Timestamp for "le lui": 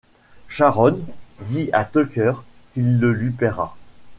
2.99-3.29